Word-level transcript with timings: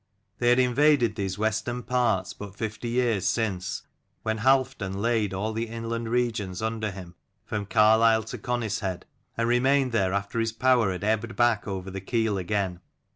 They 0.39 0.49
had 0.49 0.57
invaded 0.57 1.15
these 1.15 1.37
western 1.37 1.83
parts 1.83 2.33
but 2.33 2.55
fifty 2.55 2.87
years 2.87 3.27
since, 3.27 3.83
when 4.23 4.39
Halfdan 4.39 4.93
laid 4.99 5.31
all 5.31 5.53
the 5.53 5.67
inland 5.67 6.09
regions 6.09 6.59
under 6.59 6.89
him 6.89 7.13
from 7.45 7.67
Carlisle 7.67 8.23
to 8.23 8.39
Conishead, 8.39 9.03
and 9.37 9.47
remained 9.47 9.91
there 9.91 10.11
after 10.13 10.39
his 10.39 10.53
power 10.53 10.91
had 10.91 11.03
ebbed 11.03 11.35
back 11.35 11.67
over 11.67 11.91
the 11.91 12.01
Keel 12.01 12.39
again. 12.39 12.79